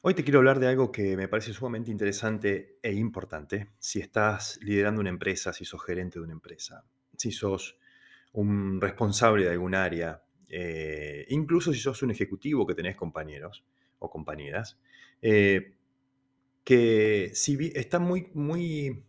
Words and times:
Hoy 0.00 0.14
te 0.14 0.22
quiero 0.22 0.38
hablar 0.38 0.60
de 0.60 0.68
algo 0.68 0.92
que 0.92 1.16
me 1.16 1.26
parece 1.26 1.52
sumamente 1.52 1.90
interesante 1.90 2.78
e 2.80 2.92
importante. 2.92 3.70
Si 3.80 3.98
estás 3.98 4.56
liderando 4.62 5.00
una 5.00 5.10
empresa, 5.10 5.52
si 5.52 5.64
sos 5.64 5.84
gerente 5.84 6.20
de 6.20 6.24
una 6.24 6.34
empresa, 6.34 6.84
si 7.16 7.32
sos 7.32 7.80
un 8.32 8.80
responsable 8.80 9.46
de 9.46 9.50
algún 9.50 9.74
área, 9.74 10.22
eh, 10.48 11.26
incluso 11.30 11.72
si 11.72 11.80
sos 11.80 12.00
un 12.04 12.12
ejecutivo 12.12 12.64
que 12.64 12.76
tenés 12.76 12.94
compañeros 12.94 13.64
o 13.98 14.08
compañeras, 14.08 14.78
eh, 15.20 15.74
que 16.62 17.32
si 17.34 17.72
está 17.74 17.98
muy, 17.98 18.30
muy 18.34 19.04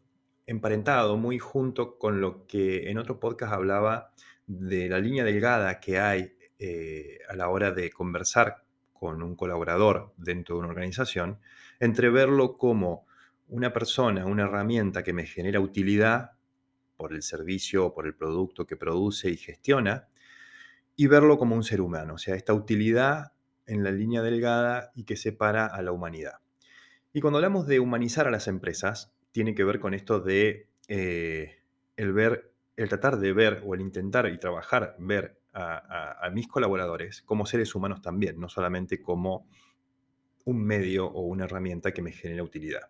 emparentado, 0.48 1.18
muy 1.18 1.38
junto 1.38 2.00
con 2.00 2.20
lo 2.20 2.48
que 2.48 2.90
en 2.90 2.98
otro 2.98 3.20
podcast 3.20 3.54
hablaba 3.54 4.12
de 4.48 4.90
la 4.90 4.98
línea 4.98 5.24
delgada 5.24 5.80
que 5.80 6.00
hay 6.00 6.34
eh, 6.58 7.20
a 7.30 7.36
la 7.36 7.50
hora 7.50 7.72
de 7.72 7.92
conversar 7.92 8.66
con 9.00 9.24
un 9.24 9.36
colaborador 9.36 10.14
dentro 10.18 10.56
de 10.56 10.60
una 10.60 10.70
organización, 10.70 11.40
entre 11.80 12.10
verlo 12.10 12.58
como 12.58 13.06
una 13.48 13.72
persona, 13.72 14.26
una 14.26 14.44
herramienta 14.44 15.04
que 15.04 15.14
me 15.14 15.26
genera 15.26 15.60
utilidad 15.60 16.32
por 16.98 17.14
el 17.14 17.24
servicio 17.24 17.86
o 17.86 17.94
por 17.94 18.06
el 18.06 18.14
producto 18.14 18.68
que 18.68 18.76
produce 18.76 19.30
y 19.30 19.38
gestiona, 19.38 20.08
y 20.96 21.08
verlo 21.08 21.38
como 21.38 21.56
un 21.56 21.64
ser 21.64 21.80
humano, 21.80 22.16
o 22.16 22.18
sea, 22.18 22.36
esta 22.36 22.54
utilidad 22.54 23.32
en 23.66 23.84
la 23.84 23.92
línea 23.92 24.22
delgada 24.22 24.92
y 24.96 25.06
que 25.06 25.16
separa 25.16 25.66
a 25.66 25.82
la 25.82 25.94
humanidad. 25.94 26.40
Y 27.14 27.22
cuando 27.22 27.38
hablamos 27.38 27.68
de 27.68 27.80
humanizar 27.80 28.28
a 28.28 28.32
las 28.32 28.48
empresas, 28.48 29.14
tiene 29.32 29.56
que 29.56 29.64
ver 29.64 29.80
con 29.80 29.94
esto 29.94 30.20
de 30.20 30.68
eh, 30.90 31.60
el 31.96 32.12
ver, 32.12 32.52
el 32.76 32.90
tratar 32.90 33.18
de 33.18 33.32
ver 33.32 33.64
o 33.66 33.76
el 33.76 33.82
intentar 33.82 34.28
y 34.28 34.38
trabajar, 34.38 34.96
ver 35.00 35.39
a, 35.54 36.30
mis 36.32 36.48
colaboradores 36.48 37.22
como 37.24 37.46
seres 37.46 37.74
humanos 37.76 38.02
también, 38.02 38.40
no 38.40 38.50
solamente 38.50 39.02
como 39.02 39.48
un 40.46 40.64
medio 40.64 41.08
o 41.08 41.22
una 41.22 41.46
herramienta 41.46 41.92
que 41.92 42.02
me 42.02 42.12
genera 42.12 42.44
utilidad. 42.44 42.90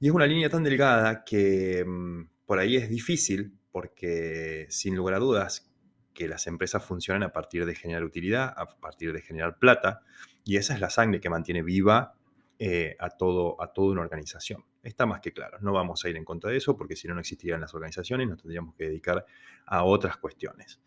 Y 0.00 0.08
es 0.08 0.12
una 0.12 0.26
línea 0.26 0.48
tan 0.48 0.64
delgada 0.64 1.24
que 1.24 1.84
mm, 1.86 2.28
por 2.46 2.58
ahí 2.58 2.76
es 2.76 2.88
difícil 2.88 3.58
porque 3.70 4.66
sin 4.70 4.94
lugar 4.94 5.14
a 5.14 5.18
dudas 5.18 5.70
que 6.12 6.28
las 6.28 6.46
empresas 6.46 6.84
funcionan 6.84 7.24
a 7.24 7.32
partir 7.32 7.66
de 7.66 7.74
generar 7.74 8.04
utilidad, 8.04 8.54
a 8.56 8.66
partir 8.66 9.12
de 9.12 9.20
generar 9.20 9.58
plata, 9.58 10.02
y 10.44 10.56
esa 10.56 10.74
es 10.74 10.80
la 10.80 10.90
sangre 10.90 11.20
que 11.20 11.28
mantiene 11.28 11.62
viva 11.62 12.14
eh, 12.58 12.96
a, 13.00 13.10
todo, 13.10 13.60
a 13.60 13.72
toda 13.72 13.92
una 13.92 14.02
organización. 14.02 14.64
Está 14.82 15.06
más 15.06 15.20
que 15.20 15.32
claro, 15.32 15.58
no 15.60 15.72
vamos 15.72 16.04
a 16.04 16.08
ir 16.08 16.16
en 16.16 16.24
contra 16.24 16.50
de 16.50 16.58
eso 16.58 16.76
porque 16.76 16.94
si 16.94 17.08
no, 17.08 17.14
no 17.14 17.20
existirían 17.20 17.60
las 17.60 17.74
organizaciones 17.74 18.28
nos 18.28 18.40
tendríamos 18.40 18.74
que 18.76 18.84
dedicar 18.84 19.26
a 19.66 19.82
otras 19.82 20.18
cuestiones. 20.18 20.80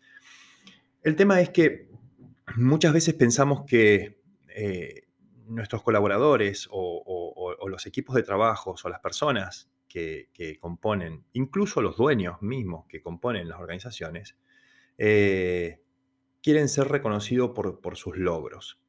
El 1.02 1.16
tema 1.16 1.40
es 1.40 1.50
que 1.50 1.88
muchas 2.56 2.92
veces 2.92 3.14
pensamos 3.14 3.64
que 3.66 4.20
eh, 4.48 5.08
nuestros 5.46 5.82
colaboradores 5.82 6.68
o, 6.70 7.54
los 7.68 7.86
equipos 7.86 8.16
de 8.16 8.22
trabajo 8.22 8.74
o 8.82 8.88
las 8.88 9.00
personas 9.00 9.70
que, 9.88 10.58
componen, 10.60 11.24
incluso 11.32 11.82
los 11.82 11.96
dueños 11.96 12.40
mismos 12.42 12.86
que 12.88 13.00
componen 13.00 13.48
las 13.48 13.60
organizaciones, 13.60 14.36
eh, 14.96 15.80
quieren 16.42 16.68
ser 16.68 16.88
reconocidos 16.88 17.50
por, 17.50 17.96
sus 17.96 18.16
logros. 18.16 18.80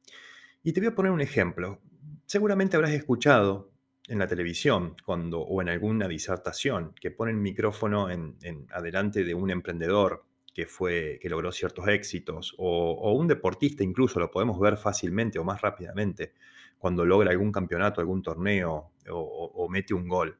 Y 0.62 0.72
te 0.72 0.80
voy 0.80 0.88
a 0.88 0.94
poner 0.94 1.12
un 1.12 1.20
ejemplo. 1.20 1.80
Seguramente 2.26 2.76
habrás 2.76 2.92
escuchado 2.92 3.70
en 4.08 4.18
la 4.18 4.26
televisión 4.26 4.96
cuando, 5.04 5.40
o 5.40 5.62
en 5.62 5.68
alguna 5.68 6.08
disertación 6.08 6.94
que 7.00 7.10
ponen 7.10 7.40
micrófono 7.40 8.10
en- 8.10 8.66
adelante 8.72 9.24
de 9.24 9.34
un 9.34 9.50
emprendedor 9.50 10.24
que, 10.52 10.66
fue, 10.66 11.18
que 11.20 11.28
logró 11.28 11.52
ciertos 11.52 11.88
éxitos, 11.88 12.54
o, 12.58 13.12
un 13.12 13.28
deportista 13.28 13.84
incluso, 13.84 14.20
lo 14.20 14.30
podemos 14.30 14.58
ver 14.58 14.76
fácilmente 14.76 15.38
o 15.38 15.44
más 15.44 15.60
rápidamente 15.60 16.32
cuando 16.78 17.04
logra 17.04 17.30
algún 17.30 17.52
campeonato, 17.52 18.00
algún 18.00 18.22
torneo 18.22 18.92
o 19.10 19.68
mete 19.68 19.92
un 19.92 20.08
gol. 20.08 20.38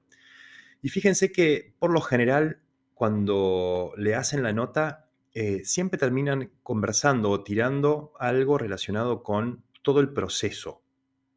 Y 0.82 0.88
fíjense 0.88 1.30
que 1.30 1.74
por 1.78 1.92
lo 1.92 2.00
general, 2.00 2.60
cuando 2.94 3.92
le 3.96 4.14
hacen 4.14 4.42
la 4.42 4.52
nota, 4.52 5.10
eh, 5.32 5.64
siempre 5.64 5.98
terminan 5.98 6.50
conversando 6.62 7.30
o 7.30 7.44
tirando 7.44 8.12
algo 8.18 8.58
relacionado 8.58 9.22
con 9.22 9.62
todo 9.82 10.00
el 10.00 10.12
proceso 10.12 10.82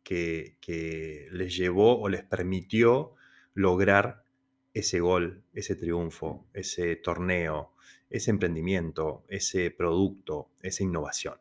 que, 0.04 0.58
que 0.62 1.28
les 1.32 1.56
llevó 1.56 2.02
o 2.02 2.10
les 2.10 2.24
permitió 2.24 3.14
lograr 3.54 4.24
ese 4.74 5.00
gol, 5.00 5.44
ese 5.54 5.76
triunfo, 5.76 6.48
ese 6.54 6.96
torneo, 6.96 7.74
ese 8.14 8.30
emprendimiento, 8.30 9.24
ese 9.28 9.72
producto, 9.72 10.52
esa 10.62 10.84
innovación. 10.84 11.34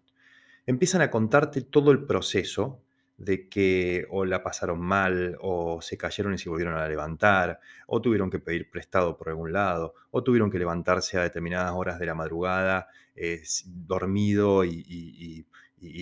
Empiezan 0.65 1.03
a 1.03 1.11
contarte 1.11 1.61
todo 1.61 1.91
el 1.91 2.07
proceso 2.07 2.81
de 3.19 3.47
que 3.51 4.07
o 4.09 4.25
la 4.25 4.43
pasaron 4.43 4.81
mal, 4.81 5.37
o 5.43 5.83
se 5.83 5.99
cayeron 5.99 6.33
y 6.33 6.39
se 6.39 6.49
volvieron 6.49 6.75
a 6.75 6.89
levantar, 6.89 7.61
o 7.87 8.01
tuvieron 8.01 8.31
que 8.31 8.39
pedir 8.39 8.71
prestado 8.71 9.19
por 9.19 9.29
algún 9.29 9.53
lado, 9.53 9.95
o 10.11 10.25
tuvieron 10.25 10.51
que 10.51 10.59
levantarse 10.59 11.19
a 11.19 11.23
determinadas 11.23 11.73
horas 11.73 11.99
de 11.99 12.07
la 12.07 12.15
madrugada, 12.15 12.89
eh, 13.15 13.43
dormido 13.67 14.65
y, 14.65 15.47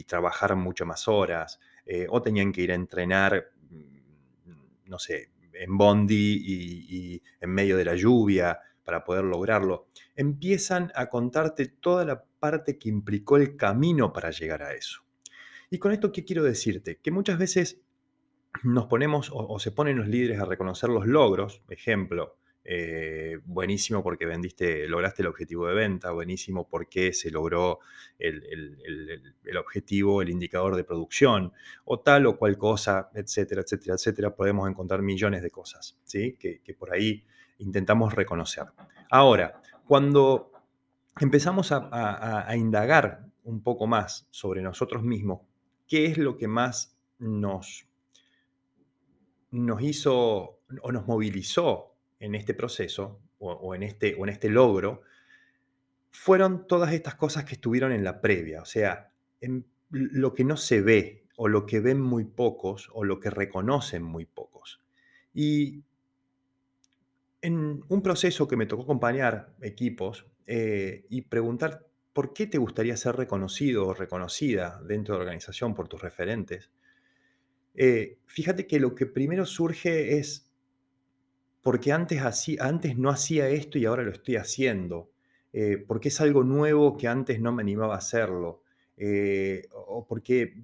trabajar 0.06 0.56
mucho 0.56 0.86
más 0.86 1.08
horas, 1.08 1.58
eh, 1.84 2.06
o 2.08 2.22
tenían 2.22 2.52
que 2.52 2.62
ir 2.62 2.72
a 2.72 2.74
entrenar, 2.74 3.50
mm, 3.70 4.88
no 4.88 4.98
sé, 4.98 5.30
en 5.52 5.76
bondi 5.76 6.42
y 6.46 7.22
en 7.40 7.50
medio 7.50 7.76
de 7.76 7.84
la 7.84 7.94
lluvia 7.94 8.58
para 8.90 9.04
poder 9.04 9.22
lograrlo 9.22 9.86
empiezan 10.16 10.90
a 10.96 11.08
contarte 11.08 11.66
toda 11.68 12.04
la 12.04 12.24
parte 12.24 12.76
que 12.76 12.88
implicó 12.88 13.36
el 13.36 13.56
camino 13.56 14.12
para 14.12 14.32
llegar 14.32 14.64
a 14.64 14.74
eso. 14.74 15.02
Y 15.70 15.78
con 15.78 15.92
esto, 15.92 16.10
¿qué 16.10 16.24
quiero 16.24 16.42
decirte? 16.42 16.98
Que 17.00 17.12
muchas 17.12 17.38
veces 17.38 17.80
nos 18.64 18.86
ponemos 18.86 19.30
o, 19.32 19.56
se 19.60 19.70
ponen 19.70 19.96
los 19.96 20.08
líderes 20.08 20.40
a 20.40 20.44
reconocer 20.44 20.90
los 20.90 21.06
logros, 21.06 21.62
ejemplo, 21.68 22.36
eh, 22.72 23.40
buenísimo 23.46 24.00
porque 24.00 24.26
vendiste, 24.26 24.86
lograste 24.86 25.22
el 25.22 25.28
objetivo 25.28 25.66
de 25.66 25.74
venta, 25.74 26.12
buenísimo 26.12 26.68
porque 26.68 27.12
se 27.12 27.32
logró 27.32 27.80
el, 28.16 28.44
el- 28.46 29.56
objetivo, 29.56 30.22
el 30.22 30.30
indicador 30.30 30.76
de 30.76 30.84
producción, 30.84 31.52
o 31.84 31.98
tal 31.98 32.26
o 32.26 32.36
cual 32.38 32.56
cosa, 32.56 33.10
etcétera, 33.12 33.62
etcétera, 33.62 33.94
etcétera. 33.94 34.36
Podemos 34.36 34.70
encontrar 34.70 35.02
millones 35.02 35.42
de 35.42 35.50
cosas, 35.50 35.98
¿sí? 36.04 36.36
Que, 36.38 36.60
por 36.78 36.92
ahí 36.94 37.24
intentamos 37.58 38.14
reconocer. 38.14 38.66
Ahora, 39.10 39.60
cuando 39.88 40.52
empezamos 41.18 41.72
a- 41.72 42.48
a 42.48 42.56
indagar 42.56 43.26
un 43.42 43.62
poco 43.64 43.88
más 43.88 44.28
sobre 44.30 44.62
nosotros 44.62 45.02
mismos, 45.02 45.40
qué 45.88 46.04
es 46.06 46.18
lo 46.18 46.36
que 46.36 46.46
más 46.46 46.96
nos 47.18 47.86
nos 49.50 49.82
hizo 49.82 50.60
o 50.82 50.92
nos 50.92 51.06
movilizó 51.08 51.89
en 52.20 52.34
este 52.34 52.54
proceso 52.54 53.18
o, 53.38 53.74
en, 53.74 53.82
este, 53.82 54.14
o 54.18 54.24
en 54.24 54.28
este 54.28 54.50
logro 54.50 55.02
fueron 56.10 56.66
todas 56.66 56.92
estas 56.92 57.14
cosas 57.14 57.44
que 57.44 57.54
estuvieron 57.54 57.92
en 57.92 58.04
la 58.04 58.20
previa, 58.20 58.60
o 58.60 58.66
sea, 58.66 59.10
en 59.40 59.64
lo 59.90 60.34
que 60.34 60.44
no 60.44 60.56
se 60.56 60.82
ve 60.82 61.24
o 61.36 61.48
lo 61.48 61.64
que 61.64 61.80
ven 61.80 62.00
muy 62.00 62.24
pocos 62.24 62.90
o 62.92 63.04
lo 63.04 63.18
que 63.18 63.30
reconocen 63.30 64.02
muy 64.02 64.26
pocos. 64.26 64.80
Y 65.32 65.82
en 67.40 67.82
un 67.88 68.02
proceso 68.02 68.46
que 68.46 68.56
me 68.56 68.66
tocó 68.66 68.82
acompañar 68.82 69.54
equipos 69.62 70.26
eh, 70.46 71.06
y 71.08 71.22
preguntar 71.22 71.86
por 72.12 72.34
qué 72.34 72.46
te 72.46 72.58
gustaría 72.58 72.96
ser 72.96 73.16
reconocido 73.16 73.86
o 73.86 73.94
reconocida 73.94 74.82
dentro 74.84 75.14
de 75.14 75.20
la 75.20 75.24
organización 75.24 75.74
por 75.74 75.88
tus 75.88 76.02
referentes, 76.02 76.70
eh, 77.74 78.18
fíjate 78.26 78.66
que 78.66 78.80
lo 78.80 78.94
que 78.94 79.06
primero 79.06 79.46
surge 79.46 80.18
es 80.18 80.49
porque 81.62 81.92
antes, 81.92 82.96
no 82.96 83.10
hacía 83.10 83.48
esto 83.48 83.78
y 83.78 83.84
ahora 83.84 84.02
lo 84.02 84.12
estoy 84.12 84.36
haciendo, 84.36 85.10
eh, 85.52 85.82
porque 85.86 86.08
es 86.08 86.20
algo 86.20 86.42
nuevo 86.42 86.96
que 86.96 87.08
antes 87.08 87.40
no 87.40 87.52
me 87.52 87.62
animaba 87.62 87.94
a 87.94 87.98
hacerlo, 87.98 88.62
eh, 88.96 89.68
o 89.72 90.06
porque 90.06 90.62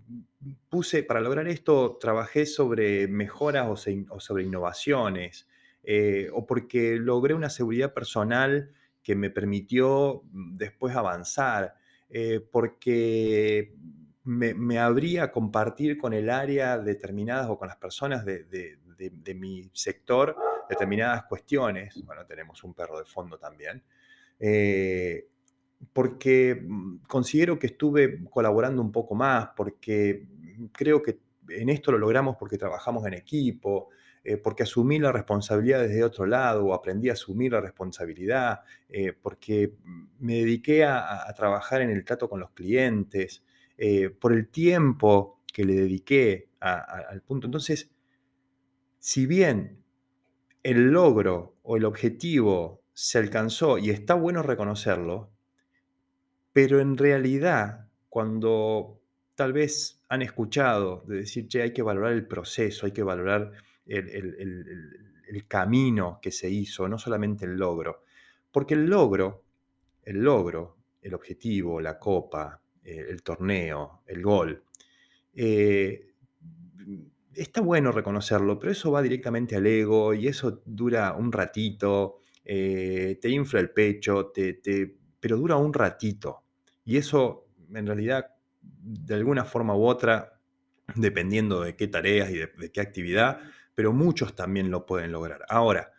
puse, 0.69 1.03
para 1.03 1.21
lograr 1.21 1.49
esto, 1.49 1.99
trabajé 2.01 2.47
sobre 2.47 3.09
mejoras 3.09 3.87
o, 3.89 4.21
sobre 4.21 4.45
innovaciones, 4.45 5.47
eh, 5.83 6.28
o 6.33 6.47
porque 6.47 6.97
logré 6.97 7.34
una 7.34 7.51
seguridad 7.51 7.92
personal 7.92 8.71
que 9.03 9.15
me 9.15 9.31
permitió 9.31 10.22
mm, 10.33 10.57
después 10.57 10.97
avanzar, 10.97 11.75
porque 12.53 13.75
me, 14.22 14.54
me 14.54 14.78
abría 14.78 15.25
a 15.25 15.33
compartir 15.33 15.99
con 15.99 16.13
el 16.13 16.31
área 16.31 16.78
determinadas 16.78 17.51
o 17.51 17.59
con 17.59 17.66
las 17.66 17.77
personas 17.78 18.25
de 18.25 19.34
mi 19.34 19.69
sector 19.72 20.37
determinadas 20.68 21.24
cuestiones, 21.24 22.03
bueno, 22.04 22.24
tenemos 22.27 22.63
un 22.65 22.74
perro 22.74 22.98
de 22.98 23.04
fondo 23.04 23.39
también, 23.39 23.83
eh, 24.39 25.28
porque 25.92 26.63
mm, 26.63 26.98
considero 27.07 27.59
que 27.59 27.68
estuve 27.68 28.24
colaborando 28.30 28.83
un 28.83 28.92
poco 28.92 29.15
más, 29.15 29.51
porque 29.57 30.27
creo 30.72 31.03
que 31.03 31.21
en 31.48 31.68
esto 31.68 31.92
lo 31.92 31.98
logramos 31.98 32.36
porque 32.39 32.59
trabajamos 32.59 33.07
en 33.07 33.15
equipo, 33.15 33.91
eh, 34.24 34.36
porque 34.36 34.65
asumí 34.65 34.98
la 34.98 35.13
responsabilidad 35.13 35.83
desde 35.83 36.03
otro 36.03 36.27
lado 36.27 36.66
o 36.66 36.74
aprendí 36.74 37.09
a 37.09 37.13
asumir 37.13 37.53
la 37.53 37.60
responsabilidad, 37.60 38.60
eh, 38.89 39.13
porque 39.13 39.74
me 40.18 40.34
dediqué 40.34 40.84
a, 40.84 41.33
trabajar 41.36 41.83
en 41.83 41.91
el 41.91 42.04
trato 42.04 42.28
con 42.28 42.41
los 42.41 42.51
clientes, 42.51 43.42
por 44.18 44.33
el 44.33 44.48
tiempo 44.48 45.42
que 45.53 45.63
le 45.63 45.74
dediqué 45.74 46.48
al 46.60 47.21
punto. 47.21 47.47
Entonces, 47.47 47.91
si 48.98 49.27
bien 49.27 49.85
el 50.66 50.91
logro 50.91 51.54
o 51.63 51.77
el 51.77 51.84
objetivo 51.84 52.83
se 52.92 53.18
alcanzó 53.18 53.78
y 53.78 53.91
está 53.91 54.15
bueno 54.15 54.42
reconocerlo, 54.42 55.30
pero 56.53 56.80
en 56.80 56.97
realidad, 56.97 57.86
cuando 58.09 59.01
tal 59.36 59.53
vez 59.53 60.03
han 60.09 60.22
escuchado 60.22 61.04
de 61.07 61.18
decir, 61.18 61.47
che, 61.47 61.63
hay 61.63 61.72
que 61.72 61.83
valorar 61.83 62.15
el 62.15 62.27
proceso, 62.27 62.84
hay 62.84 62.91
que 62.91 63.04
valorar 63.04 63.53
el, 63.86 65.45
camino 65.47 66.18
que 66.21 66.33
se 66.33 66.51
hizo, 66.51 66.89
no 66.89 66.98
solamente 66.98 67.45
el 67.45 67.57
logro. 67.57 68.03
Porque 68.51 68.74
el 68.74 68.86
logro, 68.86 69.45
el 70.03 70.18
logro, 70.21 70.78
el 71.01 71.15
objetivo, 71.15 71.80
la 71.80 71.97
copa, 71.97 72.60
eh, 72.83 73.07
el 73.09 73.22
torneo, 73.22 74.03
el 74.04 74.21
gol, 74.21 74.65
eh, 75.33 76.15
está 77.36 77.60
bueno 77.60 77.92
reconocerlo, 77.92 78.59
pero 78.59 78.72
eso 78.72 78.91
va 78.91 79.03
directamente 79.03 79.56
al 79.56 79.66
ego 79.66 80.15
y 80.15 80.28
eso 80.28 80.62
dura 80.65 81.12
un 81.12 81.33
ratito, 81.33 82.22
eh, 82.44 83.18
te 83.21 83.28
infla 83.28 83.60
el 83.60 83.71
pecho, 83.71 84.27
te, 84.27 84.60
pero 85.21 85.36
dura 85.36 85.56
un 85.56 85.72
ratito. 85.72 86.44
Y 86.84 86.97
eso, 86.97 87.48
en 87.74 87.86
realidad, 87.86 88.27
de 88.60 89.15
alguna 89.15 89.44
forma 89.44 89.77
u 89.77 89.84
otra, 89.84 90.41
dependiendo 90.94 91.60
de 91.62 91.77
qué 91.77 91.88
tareas 91.88 92.30
y 92.30 92.38
de, 92.38 92.72
qué 92.72 92.80
actividad, 92.80 93.41
pero 93.74 93.92
muchos 93.92 94.34
también 94.34 94.71
lo 94.71 94.86
pueden 94.86 95.12
lograr. 95.12 95.44
Ahora, 95.48 95.92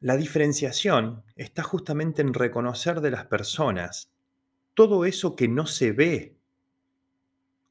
la 0.00 0.16
diferenciación 0.16 1.22
está 1.36 1.62
justamente 1.62 2.22
en 2.22 2.34
reconocer 2.34 3.00
de 3.00 3.10
las 3.10 3.26
personas 3.26 4.12
todo 4.74 5.04
eso 5.04 5.34
que 5.34 5.48
no 5.48 5.66
se 5.66 5.92
ve 5.92 6.37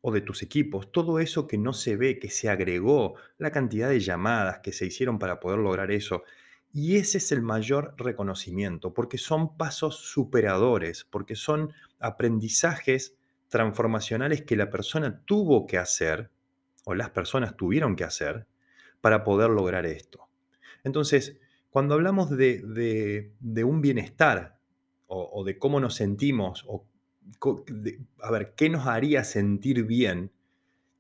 o 0.08 0.12
de 0.14 0.22
tus 0.22 0.42
equipos, 0.42 0.90
todo 0.90 1.20
eso 1.20 1.48
que 1.48 1.58
no 1.58 1.74
se 1.74 1.98
ve, 1.98 2.18
que 2.18 2.30
se 2.30 2.48
agregó, 2.48 3.16
la 3.38 3.52
cantidad 3.52 3.90
de 3.90 4.00
llamadas 4.00 4.60
que 4.60 4.72
se 4.72 4.86
hicieron 4.86 5.20
para 5.20 5.42
poder 5.42 5.60
lograr 5.60 5.92
eso. 5.92 6.24
Y 6.72 6.96
ese 6.96 7.18
es 7.18 7.34
el 7.34 7.42
mayor 7.42 7.94
reconocimiento, 7.98 8.94
porque 8.94 9.18
son 9.18 9.58
pasos 9.58 9.98
superadores, 9.98 11.04
porque 11.04 11.36
son 11.36 11.74
aprendizajes 12.00 13.18
transformacionales 13.50 14.44
que 14.44 14.56
la 14.56 14.70
persona 14.70 15.24
tuvo 15.26 15.68
que 15.68 15.78
hacer, 15.78 16.32
o 16.86 16.96
las 16.96 17.10
personas 17.10 17.58
tuvieron 17.58 17.98
que 17.98 18.06
hacer, 18.06 18.48
para 19.02 19.26
poder 19.26 19.50
lograr 19.50 19.86
esto. 19.86 20.30
Entonces, 20.86 21.38
cuando 21.70 21.96
hablamos 21.96 22.30
de, 22.30 23.34
un 23.42 23.82
bienestar, 23.82 24.58
o, 25.08 25.44
de 25.44 25.60
cómo 25.60 25.82
nos 25.82 25.96
sentimos, 25.96 26.64
o 26.66 26.86
a 28.22 28.32
ver, 28.32 28.54
qué 28.56 28.70
nos 28.70 28.88
haría 28.88 29.24
sentir 29.24 29.84
bien, 29.84 30.32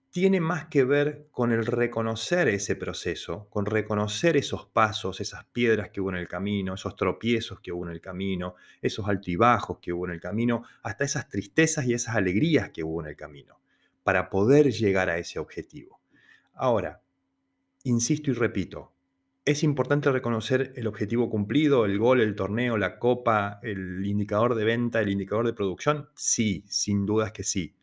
tiene 0.09 0.39
más 0.39 0.65
que 0.65 0.83
ver 0.83 1.27
con 1.31 1.51
el 1.51 1.65
reconocer 1.65 2.47
ese 2.47 2.75
proceso, 2.75 3.47
con 3.49 3.65
reconocer 3.65 4.35
esos 4.35 4.65
pasos, 4.65 5.21
esas 5.21 5.45
piedras 5.45 5.89
que 5.89 6.01
hubo 6.01 6.09
en 6.09 6.15
el 6.15 6.27
camino, 6.27 6.73
esos 6.73 6.95
tropiezos 6.95 7.59
que 7.59 7.71
hubo 7.71 7.85
en 7.85 7.91
el 7.91 8.01
camino, 8.01 8.55
esos 8.81 9.07
altibajos 9.07 9.77
que 9.79 9.93
hubo 9.93 10.05
en 10.05 10.13
el 10.13 10.19
camino, 10.19 10.63
hasta 10.81 11.03
esas 11.03 11.29
tristezas 11.29 11.85
y 11.85 11.93
esas 11.93 12.15
alegrías 12.15 12.71
que 12.71 12.83
hubo 12.83 13.01
en 13.01 13.09
el 13.09 13.15
camino, 13.15 13.59
para 14.03 14.29
poder 14.29 14.71
llegar 14.71 15.09
a 15.09 15.17
ese 15.17 15.37
objetivo. 15.39 15.99
Ahora, 16.53 17.01
insisto 17.83 18.31
y 18.31 18.33
repito, 18.33 18.93
es 19.47 19.63
importante 19.63 20.11
reconocer 20.11 20.73
el 20.75 20.85
objetivo 20.85 21.29
cumplido, 21.29 21.85
el 21.85 21.97
gol, 21.97 22.21
el 22.21 22.35
torneo, 22.35 22.77
la 22.77 22.99
copa, 22.99 23.59
el 23.63 24.05
indicador 24.05 24.53
de 24.53 24.65
venta, 24.65 25.01
el 25.01 25.09
indicador 25.09 25.47
de 25.47 25.53
producción. 25.53 26.09
Sí, 26.15 26.63
sin 26.67 27.05
dudas 27.05 27.31
que 27.31 27.43
sí 27.43 27.73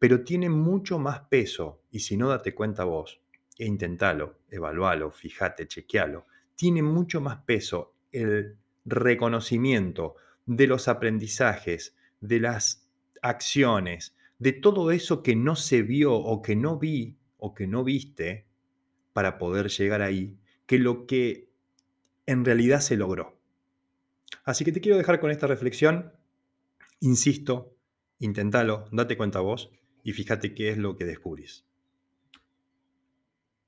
pero 0.00 0.24
tiene 0.24 0.48
mucho 0.48 0.98
más 0.98 1.20
peso, 1.28 1.82
y 1.90 2.00
si 2.00 2.16
no 2.16 2.30
date 2.30 2.54
cuenta 2.54 2.84
vos, 2.84 3.20
e 3.58 3.66
intentalo, 3.66 4.38
evalualo, 4.50 5.10
fíjate, 5.10 5.68
chequealo, 5.68 6.26
tiene 6.56 6.82
mucho 6.82 7.20
más 7.20 7.42
peso 7.44 7.92
el 8.10 8.56
reconocimiento 8.86 10.16
de 10.46 10.66
los 10.66 10.88
aprendizajes, 10.88 11.94
de 12.18 12.40
las 12.40 12.88
acciones, 13.20 14.16
de 14.38 14.54
todo 14.54 14.90
eso 14.90 15.22
que 15.22 15.36
no 15.36 15.54
se 15.54 15.82
vio 15.82 16.14
o 16.14 16.40
que 16.40 16.56
no 16.56 16.78
vi 16.78 17.18
o 17.36 17.52
que 17.52 17.66
no 17.66 17.84
viste 17.84 18.46
para 19.12 19.36
poder 19.36 19.68
llegar 19.68 20.00
ahí, 20.00 20.34
que 20.70 20.78
lo 20.78 21.04
que 21.04 21.50
en 22.26 22.44
realidad 22.44 22.78
se 22.78 22.96
logró. 22.96 23.36
Así 24.44 24.64
que 24.64 24.70
te 24.70 24.80
quiero 24.80 24.96
dejar 24.96 25.18
con 25.18 25.32
esta 25.32 25.48
reflexión. 25.48 26.12
Insisto, 27.00 27.74
intentalo, 28.20 28.84
date 28.92 29.16
cuenta 29.16 29.40
vos 29.40 29.72
y 30.04 30.12
fíjate 30.12 30.54
qué 30.54 30.68
es 30.68 30.78
lo 30.78 30.94
que 30.94 31.06
descubrís. 31.06 31.64